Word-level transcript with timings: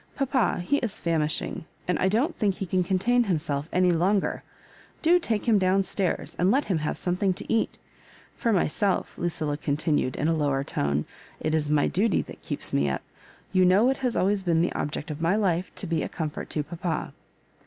Papa, 0.15 0.61
he 0.61 0.77
is 0.77 0.99
famishing, 0.99 1.65
and 1.87 1.99
I 1.99 2.09
don't 2.09 2.35
think 2.35 2.55
he 2.55 2.65
can 2.65 2.83
contain 2.83 3.25
himself 3.25 3.69
any 3.71 3.91
longer. 3.91 4.41
Do 5.03 5.19
take 5.19 5.47
him 5.47 5.59
down 5.59 5.83
stairs, 5.83 6.35
and 6.39 6.49
let 6.49 6.65
him 6.65 6.79
have 6.79 6.97
some 6.97 7.15
thing 7.17 7.33
to 7.35 7.53
eat 7.53 7.77
For 8.35 8.51
myself," 8.51 9.15
Lucilla 9.15 9.57
continued, 9.57 10.15
in 10.15 10.27
a 10.27 10.33
lower 10.33 10.63
tone, 10.63 11.05
''it 11.39 11.53
is 11.53 11.69
my 11.69 11.87
duty 11.87 12.23
that 12.23 12.41
keeps 12.41 12.73
me 12.73 12.89
up. 12.89 13.03
You 13.53 13.63
know 13.63 13.91
it 13.91 13.97
has 13.97 14.17
always 14.17 14.41
been 14.41 14.61
the 14.63 14.73
object 14.73 15.11
of 15.11 15.21
my 15.21 15.35
life 15.35 15.71
to 15.75 15.85
be 15.85 16.01
a 16.01 16.09
comfort 16.09 16.49
to 16.49 16.63
papa." 16.63 17.13